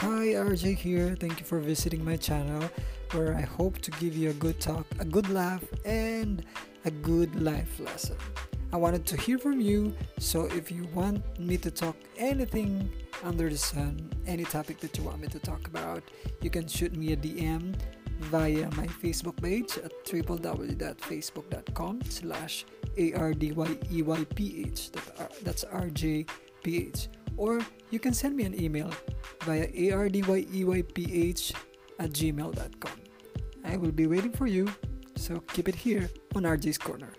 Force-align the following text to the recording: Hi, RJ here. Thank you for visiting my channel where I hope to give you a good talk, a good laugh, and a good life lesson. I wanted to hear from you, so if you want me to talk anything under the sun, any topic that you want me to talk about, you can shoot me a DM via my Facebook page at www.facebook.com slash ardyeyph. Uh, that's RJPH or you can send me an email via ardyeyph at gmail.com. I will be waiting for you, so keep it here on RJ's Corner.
Hi, 0.00 0.32
RJ 0.32 0.78
here. 0.78 1.14
Thank 1.14 1.40
you 1.40 1.44
for 1.44 1.58
visiting 1.58 2.02
my 2.02 2.16
channel 2.16 2.70
where 3.12 3.36
I 3.36 3.42
hope 3.42 3.80
to 3.82 3.90
give 3.90 4.16
you 4.16 4.30
a 4.30 4.32
good 4.32 4.58
talk, 4.58 4.86
a 4.98 5.04
good 5.04 5.28
laugh, 5.28 5.62
and 5.84 6.42
a 6.86 6.90
good 6.90 7.42
life 7.42 7.78
lesson. 7.78 8.16
I 8.72 8.78
wanted 8.78 9.04
to 9.04 9.18
hear 9.18 9.36
from 9.36 9.60
you, 9.60 9.94
so 10.18 10.46
if 10.46 10.72
you 10.72 10.86
want 10.94 11.38
me 11.38 11.58
to 11.58 11.70
talk 11.70 11.96
anything 12.16 12.90
under 13.22 13.50
the 13.50 13.58
sun, 13.58 14.10
any 14.26 14.44
topic 14.44 14.80
that 14.80 14.96
you 14.96 15.04
want 15.04 15.20
me 15.20 15.28
to 15.28 15.38
talk 15.38 15.66
about, 15.66 16.02
you 16.40 16.48
can 16.48 16.66
shoot 16.66 16.96
me 16.96 17.12
a 17.12 17.16
DM 17.18 17.76
via 18.20 18.70
my 18.78 18.86
Facebook 18.86 19.36
page 19.42 19.76
at 19.76 19.92
www.facebook.com 20.06 22.00
slash 22.08 22.64
ardyeyph. 22.96 23.58
Uh, 25.20 25.28
that's 25.42 25.64
RJPH 26.62 27.08
or 27.36 27.60
you 27.90 27.98
can 27.98 28.14
send 28.14 28.36
me 28.36 28.44
an 28.44 28.60
email 28.60 28.90
via 29.42 29.66
ardyeyph 29.68 31.54
at 31.98 32.10
gmail.com. 32.10 33.00
I 33.64 33.76
will 33.76 33.92
be 33.92 34.06
waiting 34.06 34.32
for 34.32 34.46
you, 34.46 34.68
so 35.16 35.40
keep 35.52 35.68
it 35.68 35.74
here 35.74 36.08
on 36.34 36.42
RJ's 36.44 36.78
Corner. 36.78 37.12